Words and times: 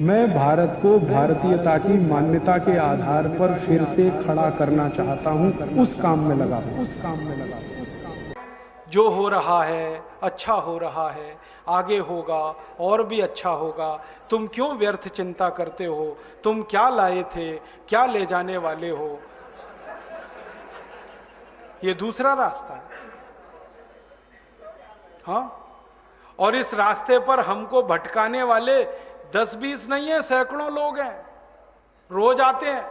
मैं 0.00 0.34
भारत 0.34 0.78
को 0.82 0.98
भारतीयता 0.98 1.76
की 1.78 1.92
मान्यता 2.08 2.56
के 2.58 2.76
आधार 2.78 3.28
पर 3.28 3.54
फिर 3.58 3.84
से 3.84 4.10
खड़ा 4.24 4.50
करना 4.50 4.88
चाहता 4.88 5.30
हूँ। 5.30 5.48
उस 5.82 5.94
काम 6.02 6.18
में 6.18 6.36
लगा 6.36 6.58
उस 6.82 6.88
काम 7.02 7.18
में 7.18 7.36
लगा 7.36 7.58
जो 8.90 9.08
हो 9.08 9.28
रहा 9.28 9.62
है 9.64 10.02
अच्छा 10.22 10.52
हो 10.52 10.78
रहा 10.78 11.10
है, 11.10 11.36
आगे 11.68 11.98
होगा, 11.98 12.54
और 12.80 13.06
भी 13.06 13.20
अच्छा 13.20 13.50
होगा। 13.50 14.04
तुम 14.30 14.46
क्यों 14.46 14.76
व्यर्थ 14.76 15.08
चिंता 15.08 15.48
करते 15.48 15.84
हो? 15.84 16.16
तुम 16.44 16.62
क्या 16.62 16.88
लाए 16.88 17.22
थे? 17.22 17.52
क्या 17.88 18.06
ले 18.06 18.26
जाने 18.26 18.56
वाले 18.56 18.90
हो? 18.90 19.18
ये 21.84 21.94
दूसरा 21.94 22.34
रास्ता 22.34 22.74
है। 22.74 22.82
हाँ? 25.26 25.64
और 26.38 26.54
इस 26.54 26.74
रास्ते 26.74 27.18
पर 27.18 27.40
हमको 27.40 27.82
भटकाने 27.82 28.42
वाले 28.42 28.82
दस 29.32 29.54
बीस 29.56 29.88
नहीं 29.88 30.08
है, 30.08 30.20
सैकड़ों 30.22 30.70
लोग 30.72 30.98
हैं। 30.98 31.26
रोज 32.10 32.40
आते 32.40 32.66
हैं 32.66 32.86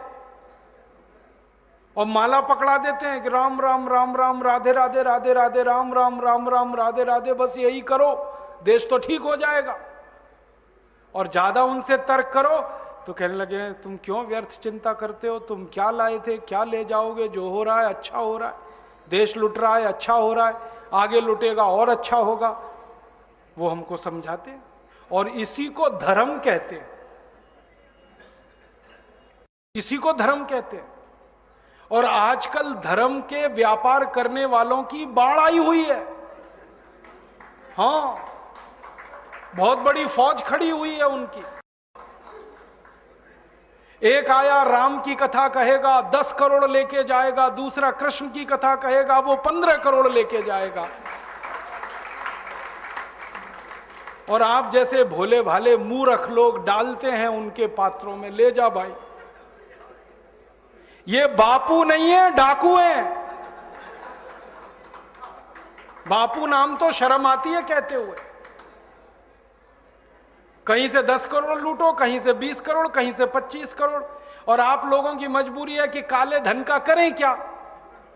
और 1.96 2.06
माला 2.06 2.40
पकड़ा 2.42 2.76
देते 2.78 3.06
हैं 3.06 3.22
कि 3.22 3.28
राम 3.28 3.60
राम 3.60 3.88
राम 3.88 4.16
राम, 4.16 4.42
राधे 4.42 4.72
राधे 4.72 5.02
राधे 5.02 5.32
राधे, 5.32 5.62
राम 5.62 5.92
राम 5.94 6.20
राम 6.20 6.48
राम, 6.48 6.74
राधे 6.74 7.04
राधे, 7.04 7.32
बस 7.34 7.58
यही 7.58 7.80
करो। 7.82 8.12
देश 8.64 8.88
तो 8.90 8.98
ठीक 8.98 9.22
हो 9.22 9.34
जाएगा। 9.36 9.76
और 11.14 11.28
ज़्यादा 11.28 11.62
उनसे 11.64 11.96
तर्क 11.98 12.30
करो 12.34 12.60
तो 13.06 13.12
कहने 13.12 13.34
लगे, 13.34 13.70
तुम 13.72 13.96
क्यों 13.96 14.24
व्यर्थ 14.26 14.58
चिंता 14.60 14.92
करते 14.92 15.28
हो? 15.28 15.38
तुम 15.40 15.64
क्या 15.64 15.90
लाए 15.90 16.18
थे? 16.18 16.36
क्या 16.38 16.64
ले 16.64 16.84
जाओगे? 16.84 17.28
जो 17.28 17.48
हो 17.50 17.62
रहा 17.62 17.80
है 17.80 17.88
अच्छा 17.88 18.18
हो 18.18 18.36
रहा 18.38 18.48
है। 18.48 18.54
देश 19.08 19.36
लुट 19.36 19.58
रहा 19.58 19.76
है 19.76 19.84
अच्छा 19.84 20.14
हो 20.14 20.32
रहा 20.34 20.48
है। 20.48 20.56
आगे 20.94 21.20
लुटेगा, 21.20 21.62
और 21.64 21.88
अच्छा 21.88 22.16
होगा। 22.18 22.48
वो 23.58 23.68
हमको 23.68 23.96
समझाते 23.96 24.50
और 25.12 25.28
इसी 25.28 25.66
को 25.68 25.88
धर्म 25.88 26.38
कहते 26.38 26.74
हैं। 26.74 26.90
इसी 29.74 29.96
को 29.96 30.12
धर्म 30.12 30.44
कहते 30.44 30.76
हैं। 30.76 30.92
और 31.90 32.04
आजकल 32.04 32.72
धर्म 32.74 33.20
के 33.20 33.46
व्यापार 33.46 34.04
करने 34.04 34.44
वालों 34.44 34.82
की 34.82 35.06
बाढ़ 35.06 35.38
आई 35.38 35.58
हुई 35.58 35.84
है। 35.84 36.00
हाँ, 37.76 38.24
बहुत 39.56 39.78
बड़ी 39.78 40.06
फौज 40.06 40.42
खड़ी 40.42 40.70
हुई 40.70 40.94
है 40.94 41.06
उनकी। 41.06 41.44
एक 44.02 44.30
आया, 44.30 44.62
राम 44.62 45.00
की 45.00 45.14
कथा 45.14 45.48
कहेगा, 45.48 46.00
दस 46.00 46.32
करोड़ 46.32 46.70
लेके 46.70 47.04
जाएगा, 47.04 47.48
दूसरा 47.48 47.90
कृष्ण 47.90 48.28
की 48.30 48.44
कथा 48.44 48.74
कहेगा, 48.76 49.18
वो 49.18 49.36
पंद्रह 49.36 49.76
करोड़ 49.76 50.08
लेके 50.08 50.42
जाएगा। 50.42 50.88
और 54.30 54.42
आप 54.42 54.70
जैसे 54.70 55.04
भोले 55.04 55.42
भाले 55.42 55.76
मूर्ख 55.76 56.28
लोग 56.30 56.64
डालते 56.64 57.10
हैं 57.10 57.28
उनके 57.28 57.66
पात्रों 57.66 58.16
में, 58.16 58.30
ले 58.30 58.50
जा 58.50 58.68
भाई। 58.68 58.92
ये 61.08 61.26
बापू 61.26 61.84
नहीं 61.84 62.10
है, 62.10 62.30
डाकू 62.30 62.76
है। 62.76 63.04
बापू 66.08 66.46
नाम 66.46 66.76
तो 66.76 66.90
शर्म 66.92 67.26
आती 67.26 67.50
है 67.50 67.62
कहते 67.62 67.94
हुए। 67.94 68.16
कहीं 70.66 70.88
से 70.88 71.02
दस 71.02 71.26
करोड़ 71.26 71.58
लूटो, 71.58 71.92
कहीं 71.92 72.20
से 72.20 72.32
बीस 72.32 72.60
करोड़, 72.60 72.88
कहीं 72.88 73.12
से 73.12 73.26
पच्चीस 73.26 73.74
करोड़। 73.74 74.02
और 74.48 74.60
आप 74.60 74.86
लोगों 74.86 75.14
की 75.16 75.28
मजबूरी 75.28 75.74
है 75.74 75.86
कि 75.88 76.02
काले 76.02 76.40
धन 76.40 76.62
का 76.62 76.78
करें 76.78 77.14
क्या? 77.14 77.36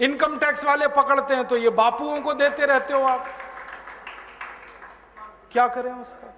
इनकम 0.01 0.37
टैक्स 0.37 0.65
वाले 0.65 0.89
पकड़ते 0.89 1.35
हैं 1.35 1.45
तो 1.49 1.57
ये 1.57 1.71
बापुओं 1.71 2.21
को 2.21 2.33
देते 2.35 2.67
रहते 2.67 2.95
हो 2.95 3.03
आप। 3.03 3.27
क्या 5.53 5.67
करें 5.69 5.92
उसका? 5.92 6.34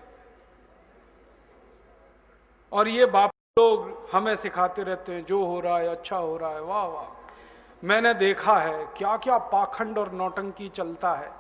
और 2.73 2.89
ये 2.89 3.07
बाप 3.07 3.31
लोग 3.59 4.09
हमें 4.13 4.35
सिखाते 4.37 4.83
रहते 4.83 5.13
हैं, 5.13 5.25
जो 5.25 5.45
हो 5.45 5.61
रहा 5.61 5.79
है 5.79 5.89
अच्छा 5.89 6.17
हो 6.17 6.37
रहा 6.37 6.51
है, 6.51 6.61
वाह 6.61 6.87
वाह। 6.87 7.87
मैंने 7.87 8.15
देखा 8.15 8.59
है 8.59 8.85
क्या 8.97 9.17
क्या 9.17 9.39
पाखंड 9.39 9.99
और 9.99 10.13
नौटंकी 10.13 10.69
चलता 10.69 11.15
है। 11.15 11.31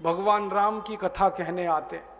भगवान 0.00 0.50
राम 0.50 0.80
की 0.80 0.96
कथा 0.96 1.28
कहने 1.28 1.66
आते 1.66 1.96
हैं। 1.96 2.12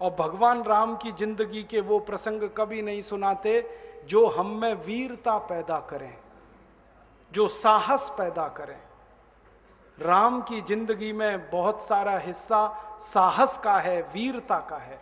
और 0.00 0.10
भगवान 0.10 0.62
राम 0.62 0.96
की 0.96 1.12
ज़िंदगी 1.12 1.62
के 1.62 1.80
वो 1.80 1.98
प्रसंग 2.00 2.48
कभी 2.56 2.82
नहीं 2.82 3.00
सुनाते 3.00 3.62
जो 4.08 4.26
हम 4.28 4.50
में 4.60 4.74
वीरता 4.76 5.36
पैदा 5.38 5.78
करें, 5.80 6.14
जो 7.32 7.48
साहस 7.48 8.08
पैदा 8.18 8.48
करें। 8.48 8.78
राम 9.98 10.40
की 10.40 10.60
ज़िंदगी 10.60 11.12
में 11.12 11.50
बहुत 11.50 11.82
सारा 11.82 12.16
हिस्सा 12.18 12.66
साहस 13.02 13.58
का 13.64 13.78
है, 13.78 14.00
वीरता 14.04 14.58
का 14.60 14.76
है। 14.76 15.00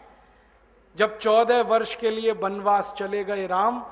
जब 0.96 1.18
चौदह 1.18 1.60
वर्ष 1.62 1.94
के 1.94 2.10
लिए 2.10 2.32
वनवास 2.34 2.92
चले 2.98 3.24
गए 3.24 3.46
राम 3.46 3.84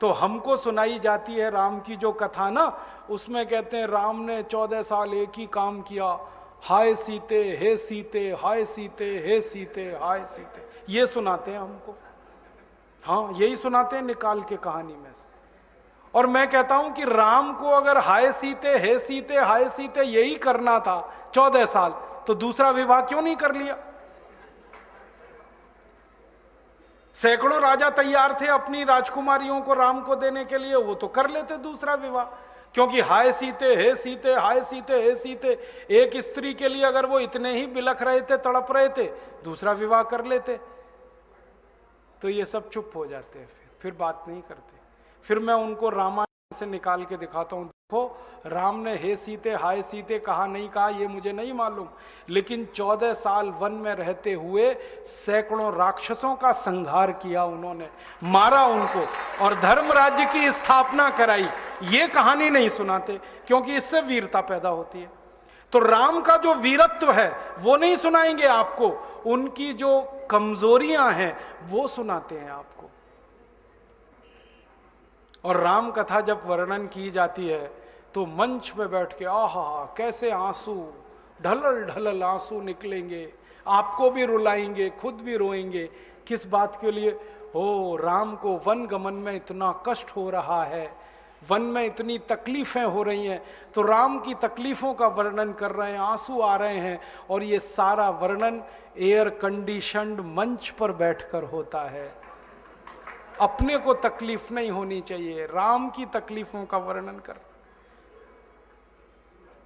तो 0.00 0.08
हमको 0.12 0.56
सुनाई 0.56 0.98
जाती 0.98 1.34
है 1.34 1.50
राम 1.50 1.78
की 1.80 1.96
जो 1.96 2.12
कथा 2.12 2.48
ना, 2.50 2.66
उसमें 3.10 3.46
कहते 3.46 3.76
हैं, 3.76 3.86
राम 3.86 4.20
ने 4.20 4.42
चौदह 4.42 4.82
साल 4.82 5.14
एक 5.14 5.38
ही 5.38 5.46
काम 5.46 5.80
किया। 5.82 6.18
हाय 6.62 6.94
सीते, 6.94 7.42
हे 7.56 7.76
सीते, 7.76 8.20
हाय 8.40 8.64
सीते, 8.64 9.04
हे 9.26 9.40
सीते, 9.40 9.84
हाय 10.00 10.24
सीते। 10.26 10.66
ये 10.88 11.06
सुनाते 11.06 11.50
हैं 11.50 11.58
हमको। 11.58 11.94
हाँ 13.04 13.32
यही 13.36 13.56
सुनाते 13.56 13.96
हैं 13.96 14.02
निकाल 14.02 14.42
के 14.42 14.56
कहानी 14.58 14.94
में 14.94 15.12
से। 15.12 15.27
और 16.14 16.26
मैं 16.26 16.50
कहता 16.50 16.74
हूँ 16.74 16.92
कि 16.92 17.04
राम 17.04 17.52
को 17.52 17.70
अगर 17.70 17.98
हाय 17.98 18.32
सीते, 18.32 18.68
हे 18.68 18.98
सीते, 18.98 19.36
हाय 19.36 19.68
सीते, 19.68 20.02
यही 20.02 20.34
करना 20.36 20.78
था 20.80 21.30
चौदह 21.34 21.64
साल 21.66 21.90
तो 22.26 22.34
दूसरा 22.34 22.70
विवाह 22.70 23.00
क्यों 23.00 23.22
नहीं 23.22 23.36
कर 23.36 23.54
लिया? 23.54 23.76
सैकड़ों 27.14 27.60
राजा 27.60 27.90
तैयार 27.90 28.36
थे 28.40 28.46
अपनी 28.46 28.84
राजकुमारियों 28.84 29.60
को 29.60 29.74
राम 29.74 30.00
को 30.00 30.16
देने 30.16 30.44
के 30.44 30.58
लिए, 30.58 30.74
वो 30.74 30.94
तो 30.94 31.08
कर 31.08 31.30
लेते 31.30 31.56
दूसरा 31.56 31.94
विवाह। 31.94 32.24
क्योंकि 32.74 33.00
हाय 33.00 33.32
सीते, 33.32 33.74
हे 33.76 33.94
सीते, 33.96 34.34
हाय 34.34 34.60
सीते, 34.62 35.02
हे 35.02 35.14
सीते, 35.14 35.52
एक 35.90 36.16
स्त्री 36.16 36.54
के 36.54 36.68
लिए 36.68 36.84
अगर 36.84 37.06
वो 37.06 37.18
इतने 37.20 37.52
ही 37.52 37.66
बिलख 37.66 38.02
रहे 38.02 38.20
थे, 38.20 38.36
तड़प 38.36 38.66
रहे 38.70 38.88
थे, 38.88 39.04
दूसरा 39.44 39.72
विवाह 39.72 40.02
कर 40.02 40.24
लेते। 40.24 40.60
तो 42.22 42.28
ये 42.28 42.44
सब 42.44 42.68
चुप 42.68 42.92
हो 42.96 43.06
जाते 43.06 43.38
हैं 43.38 43.46
फिर 43.46 43.70
फिर 43.82 43.92
बात 44.00 44.24
नहीं 44.28 44.42
करते। 44.42 44.77
फिर 45.24 45.38
मैं 45.38 45.54
उनको 45.54 45.88
रामायण 45.88 46.56
से 46.56 46.66
निकाल 46.66 47.04
के 47.04 47.16
दिखाता 47.16 47.56
हूँ। 47.56 47.64
देखो, 47.64 48.18
राम 48.46 48.80
ने, 48.80 48.96
हे 48.96 49.16
सीते, 49.16 49.50
हाय 49.50 49.82
सीते, 49.82 50.18
कहा 50.18 50.46
नहीं 50.46 50.68
कहा? 50.68 50.88
ये 50.88 51.06
मुझे 51.08 51.32
नहीं 51.32 51.52
मालूम। 51.52 51.88
लेकिन 52.30 52.64
चौदह 52.64 53.14
साल 53.14 53.48
वन 53.48 53.72
में 53.72 53.94
रहते 53.94 54.32
हुए 54.32 54.76
सैकड़ों 55.06 55.74
राक्षसों 55.74 56.34
का 56.34 56.52
संहार 56.52 57.12
किया 57.12 57.44
उन्होंने, 57.44 57.88
मारा 58.22 58.64
उनको 58.64 59.06
और 59.44 59.54
धर्म 59.54 59.92
राज्य 59.92 60.24
की 60.26 60.52
स्थापना 60.52 61.10
कराई। 61.10 61.48
ये 61.82 62.06
कहानी 62.06 62.50
नहीं 62.50 62.68
सुनाते, 62.68 63.20
क्योंकि 63.46 63.76
इससे 63.76 64.00
वीरता 64.00 64.40
पैदा 64.40 64.68
होती 64.68 65.00
है। 65.00 65.10
तो 65.72 65.78
राम 65.78 66.20
का 66.20 66.36
जो 66.36 66.54
वीरत्व 66.54 67.12
है, 67.12 67.32
वो 67.58 67.76
नहीं 67.76 67.96
सुनाएँगे 67.96 68.46
आपको। 68.46 68.88
उनकी 69.26 69.72
जो 69.72 70.20
कमजोरियाँ 70.30 71.12
हैं, 71.12 71.38
वो 71.68 71.88
सुनाते 71.88 72.34
हैं 72.34 72.50
आपको। 72.50 72.90
और 75.44 75.56
राम 75.56 75.90
कथा 75.90 76.20
जब 76.20 76.46
वर्णन 76.46 76.86
की 76.86 77.10
जाती 77.10 77.46
है 77.48 77.70
तो 78.14 78.24
मंच 78.26 78.68
पे 78.68 78.86
बैठ 78.86 79.18
के, 79.18 79.24
आहा, 79.24 79.84
कैसे 79.96 80.30
आँसू, 80.30 80.74
ढलल 81.40 81.82
ढलल 81.86 82.22
आँसू 82.22 82.60
निकलेंगे, 82.62 83.32
आपको 83.66 84.10
भी 84.10 84.24
रुलाएँगे, 84.24 84.88
खुद 84.90 85.14
भी 85.14 85.36
रोएँगे, 85.36 85.88
किस 86.26 86.46
बात 86.46 86.78
के 86.80 86.90
लिए? 86.90 87.10
हो 87.54 87.96
राम 87.96 88.34
को 88.36 88.56
वन 88.66 88.86
गमन 88.86 89.14
में 89.14 89.34
इतना 89.34 89.72
कष्ट 89.86 90.10
हो 90.16 90.28
रहा 90.30 90.62
है, 90.64 90.90
वन 91.42 91.62
में 91.62 91.84
इतनी 91.84 92.18
तकलीफें 92.28 92.84
हो 92.84 93.02
रही 93.02 93.26
हैं 93.26 93.42
तो 93.74 93.82
राम 93.82 94.18
की 94.18 94.34
तकलीफों 94.34 94.92
का 94.94 95.06
वर्णन 95.08 95.52
कर 95.52 95.70
रहे 95.70 95.92
हैं, 95.92 95.98
आँसू 95.98 96.40
आ 96.40 96.56
रहे 96.56 96.76
हैं, 96.76 97.00
और 97.30 97.42
ये 97.42 97.58
सारा 97.60 98.08
वर्णन 98.12 98.62
एयर 98.98 99.28
कंडीशनड 99.42 100.20
मंच 100.36 100.68
पर 100.70 100.92
बैठकर 100.92 101.44
होता 101.44 101.82
है। 101.82 102.12
अपने 103.40 103.76
को 103.78 103.94
तकलीफ़ 103.94 104.52
नहीं 104.54 104.70
होनी 104.70 105.00
चाहिए। 105.00 105.44
राम 105.46 105.88
की 105.90 106.04
तकलीफों 106.14 106.64
का 106.64 106.78
वर्णन 106.78 107.18
कर। 107.26 107.40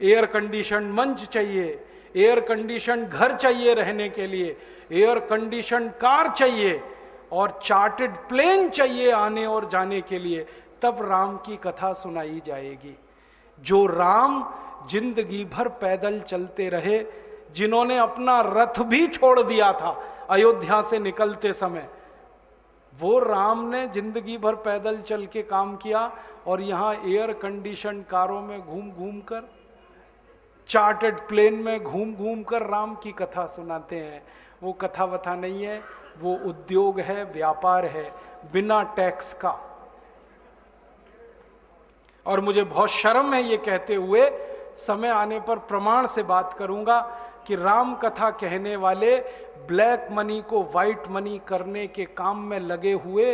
एयर 0.00 0.26
कंडीशन 0.26 0.84
मंच 0.92 1.24
चाहिए, 1.24 1.84
एयर 2.16 2.40
कंडीशन 2.40 3.04
घर 3.04 3.36
चाहिए 3.36 3.74
रहने 3.74 4.08
के 4.08 4.26
लिए, 4.26 4.56
एयर 4.92 5.18
कंडीशन 5.20 5.88
कार 6.00 6.28
चाहिए 6.28 6.80
और 7.32 7.58
चार्टेड 7.64 8.16
प्लेन 8.28 8.68
चाहिए 8.70 9.10
आने 9.10 9.46
और 9.46 9.68
जाने 9.68 10.00
के 10.00 10.18
लिए। 10.18 10.46
तब 10.82 10.98
राम 11.02 11.36
की 11.36 11.56
कथा 11.56 11.92
सुनाई 11.92 12.40
जाएगी। 12.46 12.96
जो 13.58 13.86
राम 13.86 14.44
ज़िंदगी 14.90 15.44
भर 15.44 15.68
पैदल 15.80 16.20
चलते 16.20 16.68
रहे, 16.68 16.98
जिन्होंने 17.54 17.98
अपना 17.98 18.40
रथ 18.46 18.82
भी 18.82 19.06
छोड़ 19.06 19.40
दिया 19.42 19.72
था 19.72 19.90
अयोध्या 20.30 20.80
से 20.82 20.98
निकलते 20.98 21.52
समय 21.52 21.88
वो 22.92 23.18
राम 23.18 23.64
ने 23.66 23.86
ज़िंदगी 23.86 24.36
भर 24.38 24.54
पैदल 24.64 25.00
चल 25.00 25.26
के 25.26 25.42
काम 25.42 25.76
किया 25.76 26.10
और 26.46 26.60
यहाँ 26.60 26.94
एयर 26.96 27.32
कंडीशन 27.32 28.00
कारों 28.10 28.40
में 28.42 28.60
घूम 28.60 28.90
घूम 28.90 29.20
कर 29.20 29.48
चार्टेड 30.70 31.18
प्लेन 31.28 31.54
में 31.54 31.82
घूम 31.82 32.14
घूम 32.14 32.42
कर 32.42 32.66
राम 32.66 32.94
की 32.94 33.12
कथा 33.12 33.46
सुनाते 33.46 33.96
हैं। 33.96 34.22
वो 34.62 34.72
कथा 34.72 35.04
वथा 35.04 35.34
नहीं 35.34 35.64
है, 35.64 35.80
वो 36.20 36.34
उद्योग 36.46 37.00
है, 37.00 37.24
व्यापार 37.24 37.84
है, 37.86 38.10
बिना 38.52 38.82
टैक्स 38.96 39.32
का। 39.34 39.58
और 42.26 42.40
मुझे 42.40 42.62
बहुत 42.64 42.90
शर्म 42.90 43.34
है 43.34 43.42
ये 43.42 43.56
कहते 43.56 43.94
हुए 43.94 44.28
समय 44.76 45.08
आने 45.08 45.40
पर 45.40 45.58
प्रमाण 45.58 46.06
से 46.06 46.22
बात 46.22 46.52
करूँगा 46.52 47.00
कि 47.46 47.56
राम 47.56 47.94
कथा 47.94 48.30
कहने 48.30 48.76
वाले 48.76 49.16
ब्लैक 49.68 50.08
मनी 50.12 50.40
को 50.42 50.62
व्हाइट 50.62 51.08
मनी 51.08 51.40
करने 51.48 51.86
के 51.86 52.04
काम 52.04 52.38
में 52.38 52.58
लगे 52.60 52.92
हुए 52.92 53.30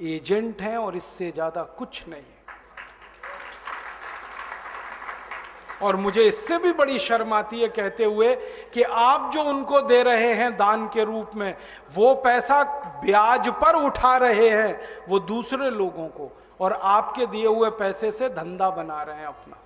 एजेंट 0.00 0.60
हैं 0.62 0.76
और 0.76 0.96
इससे 0.96 1.30
ज़्यादा 1.30 1.62
कुछ 1.62 2.08
नहीं 2.08 2.22
और 5.82 5.96
मुझे 5.96 6.22
इससे 6.22 6.58
भी 6.58 6.72
बड़ी 6.72 6.98
शर्म 6.98 7.32
आती 7.32 7.60
है 7.60 7.68
कहते 7.68 8.04
हुए 8.04 8.34
कि 8.74 8.82
आप 8.82 9.30
जो 9.34 9.42
उनको 9.42 9.80
दे 9.80 10.02
रहे 10.02 10.32
हैं 10.34 10.56
दान 10.56 10.86
के 10.88 11.04
रूप 11.04 11.30
में, 11.34 11.56
वो 11.94 12.14
पैसा 12.14 12.62
ब्याज 13.04 13.48
पर 13.48 13.76
उठा 13.76 14.16
रहे 14.16 14.48
हैं, 14.48 14.80
वो 15.08 15.18
दूसरे 15.20 15.70
लोगों 15.70 16.06
को 16.08 16.30
और 16.60 16.72
आपके 16.72 17.26
दिए 17.26 17.46
हुए 17.46 17.70
पैसे 17.70 18.10
से 18.12 18.28
धंधा 18.28 18.70
बना 18.70 19.02
रहे 19.02 19.16
हैं 19.16 19.26
अपना। 19.26 19.56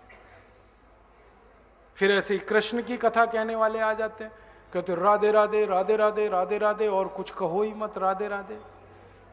फिर 1.96 2.12
ऐसे 2.12 2.34
ही 2.34 2.40
कृष्ण 2.40 2.82
की 2.82 2.96
कथा 2.96 3.26
कहने 3.26 3.56
वाले 3.56 3.80
आ 3.80 3.92
जाते 3.92 4.24
हैं। 4.24 4.32
कहते 4.72 4.94
राधे 4.94 5.30
राधे 5.30 5.66
राधे 5.66 5.96
राधे 5.96 6.28
राधे 6.28 6.58
राधे, 6.58 6.88
और 6.88 7.08
कुछ 7.08 7.30
कहो 7.30 7.62
ही 7.62 7.74
मत, 7.74 7.98
राधे 7.98 8.28
राधे। 8.28 8.60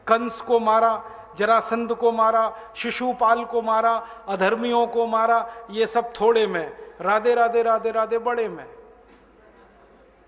कंस 0.06 0.40
को 0.40 0.60
मारा, 0.60 1.04
जरासंध 1.36 1.94
को 1.94 2.12
मारा, 2.12 2.58
शिशुपाल 2.76 3.44
को 3.44 3.62
मारा, 3.62 4.08
अधर्मियों 4.28 4.86
को 4.86 5.06
मारा, 5.06 5.54
ये 5.70 5.86
सब 5.86 6.12
थोड़े 6.20 6.46
में। 6.46 6.76
राधे 7.00 7.34
राधे 7.34 7.62
राधे 7.62 7.90
राधे, 7.90 8.18
बड़े 8.18 8.48
में। 8.48 8.66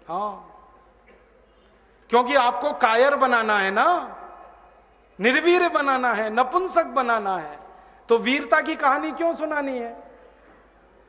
हाँ। 0.08 0.52
क्योंकि 2.10 2.34
आपको 2.34 2.72
कायर 2.72 3.16
बनाना 3.16 3.58
है 3.58 3.70
ना? 3.70 4.16
निर्वीर 5.20 5.68
बनाना 5.68 6.14
है, 6.14 6.30
नपुंसक 6.30 6.84
बनाना 6.84 7.36
है। 7.36 7.58
तो 8.08 8.18
वीरता 8.18 8.60
की 8.60 8.74
कहानी 8.76 9.12
क्यों 9.12 9.34
सुनानी 9.34 9.78
है? 9.78 10.05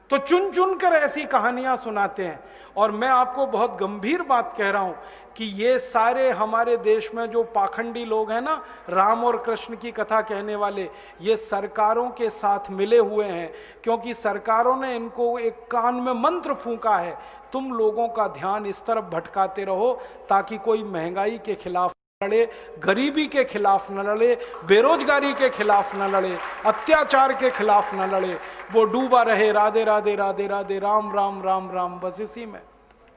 तो 0.09 0.17
चुन 0.17 0.51
चुन 0.51 0.75
कर 0.77 0.93
ऐसी 0.95 1.23
कहानियाँ 1.25 1.75
सुनाते 1.77 2.25
हैं। 2.25 2.39
और 2.77 2.91
मैं 2.91 3.07
आपको 3.07 3.45
बहुत 3.47 3.77
गंभीर 3.79 4.21
बात 4.21 4.53
कह 4.57 4.69
रहा 4.69 4.81
हूँ 4.81 4.95
कि 5.37 5.45
ये 5.55 5.77
सारे 5.79 6.29
हमारे 6.31 6.75
देश 6.77 7.09
में 7.15 7.25
जो 7.31 7.43
पाखंडी 7.45 8.05
लोग 8.05 8.31
हैं 8.31 8.41
ना, 8.41 8.61
राम 8.89 9.23
और 9.23 9.37
कृष्ण 9.37 9.75
की 9.75 9.91
कथा 9.91 10.21
कहने 10.21 10.55
वाले, 10.55 10.89
ये 11.21 11.37
सरकारों 11.37 12.09
के 12.09 12.29
साथ 12.29 12.71
मिले 12.71 12.97
हुए 12.97 13.25
हैं। 13.25 13.51
क्योंकि 13.83 14.13
सरकारों 14.13 14.75
ने 14.75 14.95
इनको 14.95 15.37
एक 15.39 15.67
कान 15.71 15.95
में 15.95 16.13
मंत्र 16.13 16.53
फूका 16.53 16.97
है, 16.97 17.17
तुम 17.53 17.71
लोगों 17.73 18.07
का 18.07 18.27
ध्यान 18.29 18.65
इस 18.65 18.85
तरफ़ 18.85 19.05
भटकाते 19.05 19.63
रहो 19.63 19.93
ताकि 20.29 20.57
कोई 20.59 20.83
महँगाई 20.85 21.37
के 21.37 21.55
खिलाफ 21.55 21.93
लड़े, 22.23 22.49
गरीबी 22.79 23.27
के 23.27 23.43
खिलाफ 23.43 23.91
न 23.91 23.99
लड़े, 23.99 24.37
बेरोजगारी 24.65 25.33
के 25.33 25.49
खिलाफ 25.49 25.95
न 25.95 26.07
लड़े, 26.15 26.37
अत्याचार 26.65 27.33
के 27.33 27.49
खिलाफ 27.49 27.93
न 27.93 28.09
लड़े, 28.15 28.37
वो 28.71 28.83
डूबा 28.83 29.21
रहे, 29.21 29.51
राधे 29.51 29.83
राधे 29.83 30.15
राधे 30.15 30.47
राधे, 30.47 30.79
राम 30.79 31.13
राम 31.15 31.41
राम 31.43 31.71
राम, 31.71 31.99
बस 31.99 32.21
इसी 32.21 32.45
में। 32.45 32.61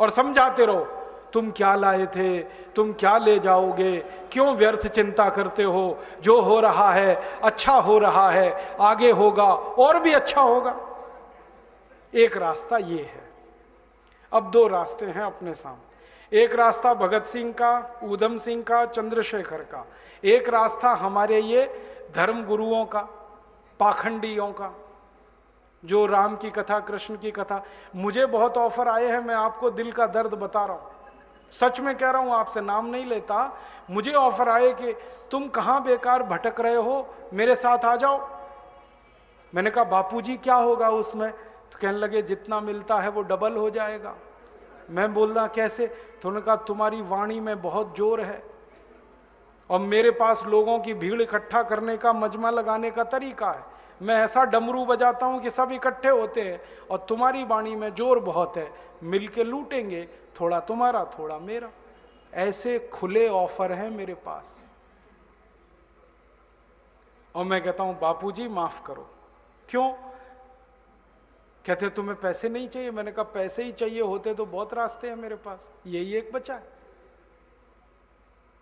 और 0.01 0.11
समझाते 0.11 0.65
रहो, 0.65 0.85
तुम 1.33 1.51
क्या 1.51 1.75
लाए 1.75 2.07
थे, 2.07 2.39
तुम 2.77 2.93
क्या 2.93 3.19
ले 3.19 3.39
जाओगे, 3.39 3.97
क्यों 4.33 4.55
व्यर्थ 4.57 4.87
चिंता 4.87 5.29
करते 5.29 5.63
हो, 5.63 5.99
जो 6.21 6.41
हो 6.41 6.61
रहा 6.61 6.93
है 6.93 7.41
अच्छा 7.43 7.73
हो 7.73 7.99
रहा 7.99 8.31
है, 8.31 8.77
आगे 8.81 9.11
होगा, 9.11 9.53
और 9.55 10.01
भी 10.01 10.13
अच्छा 10.13 10.41
होगा। 10.41 10.77
एक 12.15 12.37
रास्ता 12.37 12.77
ये 12.77 13.03
है। 13.03 13.31
अब 14.33 14.51
दो 14.51 14.67
रास्ते 14.67 15.07
हैं 15.07 15.23
अपने 15.23 15.55
सामने। 15.55 15.90
एक 16.33 16.55
रास्ता 16.55 16.95
भगत 16.95 17.25
सिंह 17.25 17.53
का, 17.53 18.01
ऊधम 18.03 18.39
सिंह 18.39 18.63
का, 18.63 18.87
चंद्रशेखर 18.87 19.59
का। 19.59 19.87
एक 20.25 20.49
रास्ता 20.49 20.89
हमारे 20.89 21.41
ये 21.41 21.83
धर्म 22.15 22.45
गुरुओं 22.45 22.85
का, 22.85 23.01
पाखंडियों 23.81 24.53
का, 24.53 24.75
जो 25.85 26.07
राम 26.07 26.37
की 26.37 26.51
कथा, 26.51 26.81
कृष्ण 26.81 27.17
की 27.17 27.31
कथा। 27.31 27.65
मुझे 27.97 28.27
बहुत 28.27 28.57
ऑफ़र 28.59 28.89
आए 28.89 29.07
हैं, 29.07 29.21
मैं 29.21 29.35
आपको 29.35 29.71
दिल 29.71 29.93
का 29.93 30.07
दर्द 30.07 30.35
बता 30.35 30.65
रहा 30.65 30.77
हूँ। 30.77 30.91
सच 31.53 31.81
में 31.81 31.97
कह 31.97 32.11
रहा 32.11 32.23
हूँ, 32.23 32.33
आपसे 32.33 32.61
नाम 32.61 32.87
नहीं 32.87 33.07
लेता। 33.07 33.59
मुझे 33.91 34.13
ऑफ़र 34.13 34.49
आए 34.49 34.73
कि 34.73 34.95
तुम 35.31 35.49
कहाँ 35.49 35.85
बेकार 35.85 36.23
भटक 36.23 36.61
रहे 36.61 36.75
हो, 36.75 37.15
मेरे 37.33 37.55
साथ 37.55 37.79
आ 37.79 37.97
जाओ। 37.97 38.29
मैंने 39.55 39.71
कहा, 39.71 39.85
बापूजी, 39.85 40.37
क्या 40.37 40.55
होगा 40.55 40.91
उसमें? 40.91 41.31
तो 41.33 41.79
कहने 41.83 41.99
लगे, 41.99 42.23
जितना 42.23 42.61
मिलता 42.61 42.99
है 42.99 43.09
वो 43.09 43.23
डबल 43.23 43.57
हो 43.57 43.71
जाएगा। 43.71 44.15
मैं 44.91 45.13
बोल 45.15 45.33
रहा, 45.33 45.47
कैसे? 45.47 45.87
तो 45.87 46.29
उन्होंने 46.29 46.47
कहा, 46.47 46.57
तुम्हारी 46.57 47.01
वाणी 47.03 47.41
में 47.41 47.61
बहुत 47.63 47.97
ज़ोर 47.97 48.21
है 48.21 48.43
और 49.71 49.81
मेरे 49.81 50.11
पास 50.11 50.43
लोगों 50.47 50.79
की 50.79 50.95
भीड़ 50.95 51.21
इकट्ठा 51.23 51.63
करने 51.63 51.97
का, 51.97 52.13
मजमा 52.13 52.51
लगाने 52.51 52.91
का 52.91 53.05
तरीका 53.05 53.51
है। 53.51 53.65
मैं 54.03 54.15
ऐसा 54.17 54.45
डमरू 54.45 54.85
बजाता 54.85 55.27
हूँ 55.27 55.41
कि 55.43 55.51
सब 55.51 55.73
इकट्ठे 55.73 56.09
होते 56.09 56.41
हैं 56.41 56.61
और 56.91 56.99
तुम्हारी 56.99 57.45
वाणी 57.45 57.75
में 57.77 57.95
ज़ोर 57.95 58.19
बहुत 58.19 58.57
है। 58.57 58.71
मिलके 59.03 59.45
लूटेंगे, 59.45 60.09
थोड़ा 60.41 60.61
तुम्हारा, 60.61 61.05
थोड़ा 61.19 61.39
मेरा। 61.39 61.71
ऐसे 62.33 62.79
खुले 62.93 63.29
ऑफ़र 63.29 63.73
हैं 63.73 63.91
मेरे 63.91 64.15
पास। 64.15 64.63
और 67.35 67.45
मैं 67.45 67.63
कहता 67.63 67.85
हूँ, 67.85 67.99
बापूजी, 68.01 68.49
माफ़ 68.49 68.83
करो। 68.87 69.07
क्यों? 69.69 69.93
कहते 71.65 71.89
तुम्हें 71.89 72.17
पैसे 72.21 72.49
नहीं 72.49 72.69
चाहिए? 72.69 72.91
मैंने 72.91 73.13
कहा, 73.13 73.23
पैसे 73.25 73.65
ही 73.65 73.73
चाहिए 73.73 74.01
होते 74.01 74.35
तो 74.35 74.47
बहुत 74.47 74.75
रास्ते 74.75 75.09
हैं 75.09 75.17
मेरे 75.17 75.37
पास। 75.37 75.71
यही 75.87 76.15
एक 76.15 76.33
बचा 76.33 76.55
है। 76.55 76.79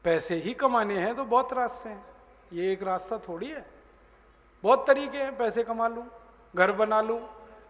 पैसे 0.04 0.34
ही 0.34 0.54
कमाने 0.54 0.98
हैं 0.98 1.14
तो 1.16 1.24
बहुत 1.24 1.52
रास्ते 1.52 1.88
हैं। 1.88 2.04
ये 2.52 2.72
एक 2.72 2.82
रास्ता 2.82 3.18
थोड़ी 3.18 3.46
है। 3.46 3.64
बहुत 4.64 4.86
तरीके 4.86 5.18
हैं, 5.18 5.36
पैसे 5.36 5.62
कमा 5.62 5.88
लूँ, 5.88 6.06
घर 6.54 6.72
बना 6.72 7.00
लूँ 7.00 7.20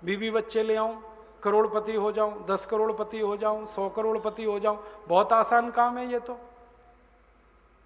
बीबी 0.05 0.31
बच्चे 0.31 0.63
ले 0.63 0.77
आऊँ, 0.77 1.03
करोड़पति 1.43 1.95
हो 1.95 2.13
जाऊँ, 2.13 2.47
दस 2.47 2.67
करोड़पति 2.67 3.21
हो 3.21 3.37
जाऊँ, 3.37 3.65
सौ 3.67 3.89
करोड़पति 3.89 4.45
हो 4.45 4.59
जाऊँ, 4.61 4.79
बहुत 5.09 5.33
आसान 5.33 5.71
काम 5.71 5.99
है 5.99 6.11
ये 6.13 6.19
तो। 6.21 6.39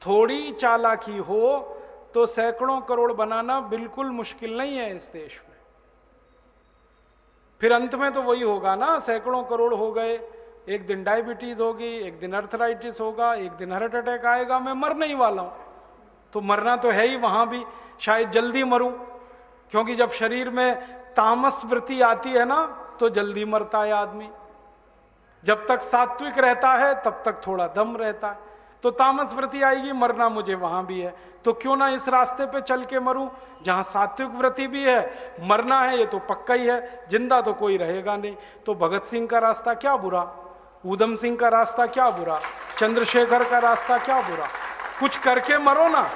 थोड़ी 0.03 0.53
चालाकी 0.53 1.17
हो 1.19 1.59
तो 2.15 2.25
सैकड़ों 2.27 2.81
करोड़ 2.81 3.13
बनाना 3.13 3.61
बिल्कुल 3.61 4.11
मुश्किल 4.11 4.57
नहीं 4.59 4.77
है 4.77 4.95
इस 4.97 5.11
देश 5.13 5.41
में 5.49 5.52
फिर 7.63 7.73
अंत 7.73 7.95
में 7.95 8.13
तो 8.13 8.23
वही 8.23 8.41
होगा 8.43 8.75
ना, 8.75 8.99
सैकड़ों 8.99 9.43
करोड़ 9.45 9.75
हो 9.75 9.91
गए, 9.93 10.15
एक 10.69 10.87
दिन 10.87 11.05
डायबिटीज़ 11.05 11.61
होगी, 11.63 11.91
एक 11.99 12.19
दिन 12.21 12.33
अर्थराइटिस 12.33 13.01
होगा, 13.01 13.33
एक 13.35 13.53
दिन 13.53 13.73
हार्ट 13.73 13.95
अटैक 13.95 14.25
आएगा, 14.27 14.59
मैं 14.59 14.73
मर 14.73 14.97
नहीं 14.97 15.15
वाला 15.15 15.43
हूँ। 15.43 15.53
तो 16.33 16.41
मरना 16.41 16.77
तो 16.77 16.91
है 16.91 17.07
ही 17.07 17.17
वहाँ 17.17 17.49
भी, 17.49 17.65
शायद 18.01 18.31
जल्दी 18.31 18.65
मरूं, 18.65 18.91
क्योंकि 19.73 19.95
जब 19.95 20.11
शरीर 20.11 20.51
में 20.51 20.75
तामस 21.15 21.63
वृत्ति 21.65 22.01
आती 22.01 22.31
है 22.31 22.45
ना 22.45 22.65
तो 23.01 23.09
जल्दी 23.09 23.45
मरता 23.45 23.83
है 23.83 23.93
आदमी। 23.93 24.29
जब 25.45 25.67
तक 25.67 25.83
सात्विक 25.83 26.39
रहता 26.39 26.73
है, 26.75 26.95
तब 26.95 27.23
तक 27.25 27.41
थोड़ा 27.47 27.67
दम 27.67 27.97
रहता 27.97 28.29
है। 28.29 28.39
तो 28.83 28.91
तामस 28.91 29.35
व्रति 29.35 29.63
आएगी, 29.63 29.93
मरना 29.93 30.29
मुझे 30.29 30.55
वहाँ 30.55 30.87
भी 30.87 31.01
है। 31.01 31.15
तो 31.45 31.53
क्यों 31.53 31.77
ना 31.77 31.89
इस 31.89 32.09
रास्ते 32.09 32.47
पे 32.47 32.61
चल 32.61 32.85
के 32.85 33.01
मरूं? 33.01 33.29
जहाँ 33.65 33.83
सात्विक 33.83 34.29
व्रति 34.29 34.67
भी 34.67 34.83
है, 34.85 35.31
मरना 35.41 35.81
है, 35.81 35.99
ये 35.99 36.07
तो 36.07 36.19
पक्का 36.19 36.55
ही 36.55 36.67
है, 36.67 37.07
ज़िंदा 37.11 37.41
तो 37.41 37.53
कोई 37.53 37.77
रहेगा 37.77 38.17
नहीं। 38.17 38.37
तो 38.67 38.75
भगत 38.75 39.05
सिंह 39.05 39.27
का 39.27 39.39
रास्ता 39.39 39.75
क्या 39.75 39.97
बुरा? 39.97 40.31
ऊधम 40.87 41.15
सिंह 41.15 41.37
का 41.37 41.49
रास्ता 41.49 41.87
क्या 41.87 42.11
बुरा? 42.11 42.41
चंद्रशेखर 42.79 43.45
का 43.45 43.59
रास्ता 43.59 43.99
क्या 43.99 44.21
बुरा? 44.21 44.47
कुछ 45.01 45.17
करके 45.17 45.59
मरो 45.59 45.89
ना। 45.89 46.11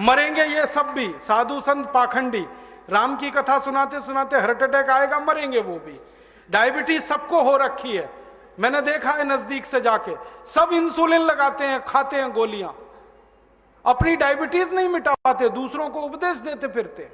मरेंगे 0.00 0.44
ये 0.44 0.66
सब 0.66 0.86
भी, 0.86 1.14
साधु 1.20 1.60
संत 1.60 1.90
पाखंडी। 1.94 2.46
राम 2.90 3.16
की 3.16 3.30
कथा 3.30 3.58
सुनाते 3.58 4.00
सुनाते 4.00 4.36
हार्ट 4.36 4.62
अटैक 4.62 4.90
आएगा, 4.90 5.18
मरेंगे 5.20 5.60
वो 5.60 5.78
भी। 5.78 6.00
डायबिटीज़ 6.50 7.02
सबको 7.02 7.42
हो 7.42 7.56
रखी 7.56 7.96
है। 7.96 8.21
मैंने 8.58 8.80
देखा 8.82 9.10
है 9.10 9.24
नज़दीक 9.24 9.66
से 9.66 9.80
जाके। 9.80 10.14
सब 10.46 10.70
इंसुलिन 10.72 11.22
लगाते 11.22 11.64
हैं, 11.64 11.84
खाते 11.84 12.16
हैं 12.16 12.32
गोलियाँ। 12.32 12.74
अपनी 13.84 14.16
डायबिटीज़ 14.16 14.74
नहीं 14.74 14.88
मिटा 14.88 15.14
पाते 15.14 15.48
दूसरों 15.48 15.88
को 15.90 16.00
उपदेश 16.00 16.36
देते 16.38 16.68
फिरते। 16.68 17.10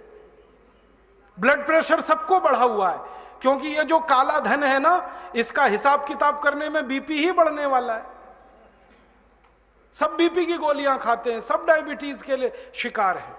ब्लड 1.39 1.65
प्रेशर 1.67 2.01
सबको 2.01 2.41
बढ़ा 2.41 2.65
हुआ 2.65 2.91
है, 2.91 2.99
क्योंकि 3.43 3.69
ये 3.69 3.85
जो 3.85 3.99
काला 4.01 4.39
धन 4.41 4.63
है 4.63 4.79
ना, 4.79 5.11
इसका 5.37 5.65
हिसाब 5.65 6.07
किताब 6.07 6.39
करने 6.39 6.69
में 6.69 6.87
बीपी 6.89 7.19
ही 7.19 7.33
बढ़ने 7.33 7.67
वाला 7.67 7.95
है। 7.95 8.07
सब 9.95 10.15
बीपी 10.17 10.47
की 10.47 10.57
गोलियाँ 10.57 10.99
खाते 10.99 11.33
हैं, 11.33 11.41
सब 11.41 11.65
डायबिटीज़ 11.67 12.23
के 12.25 12.37
लिए 12.37 12.53
शिकार 12.75 13.19
है। 13.19 13.37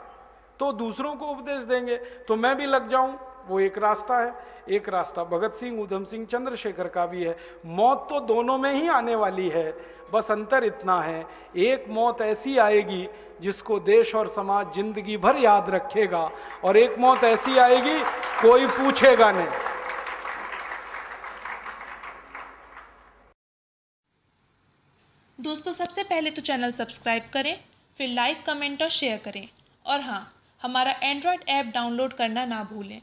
तो 0.59 0.71
दूसरों 0.73 1.13
को 1.15 1.25
उपदेश 1.25 1.63
देंगे 1.63 1.97
तो 2.27 2.35
मैं 2.35 2.55
भी 2.57 2.65
लग 2.65 2.87
जाऊँ 2.87 3.17
वो 3.49 3.59
एक 3.59 3.77
रास्ता 3.77 4.17
है, 4.17 4.33
एक 4.69 4.89
रास्ता 4.89 5.23
भगत 5.25 5.55
सिंह, 5.55 5.79
उधम 5.81 6.03
सिंह, 6.03 6.25
चंद्रशेखर 6.25 6.87
का 6.87 7.05
भी 7.05 7.23
है। 7.23 7.35
मौत 7.67 8.07
तो 8.09 8.19
दोनों 8.25 8.57
में 8.57 8.73
ही 8.73 8.87
आने 8.89 9.15
वाली 9.15 9.47
है, 9.49 9.71
बस 10.13 10.31
अंतर 10.31 10.63
इतना 10.63 11.01
है। 11.01 11.25
एक 11.57 11.85
मौत 11.89 12.21
ऐसी 12.23 12.57
आएगी 12.59 13.07
जिसको 13.41 13.79
देश 13.81 14.13
और 14.15 14.27
समाज 14.29 14.73
ज़िंदगी 14.75 15.17
भर 15.17 15.37
याद 15.37 15.69
रखेगा, 15.69 16.29
और 16.63 16.77
एक 16.77 16.97
मौत 16.99 17.23
ऐसी 17.23 17.57
आएगी, 17.57 17.99
कोई 18.41 18.67
पूछेगा 18.69 19.31
नहीं। 19.31 19.47
दोस्तों, 25.39 25.73
सबसे 25.73 26.03
पहले 26.03 26.31
तो 26.31 26.41
चैनल 26.43 26.71
सब्सक्राइब 26.71 27.29
करें, 27.33 27.55
फिर 27.99 28.09
लाइक, 28.09 28.43
कमेंट 28.45 28.81
और 28.81 28.89
शेयर 28.91 29.17
करें। 29.17 29.47
और 29.85 30.01
हाँ 30.01 30.21
हमारा 30.61 30.91
एंड्रॉयड 31.03 31.43
ऐप 31.49 31.71
डाउनलोड 31.73 32.13
करना 32.13 32.45
ना 32.45 32.63
भूलें। 32.71 33.01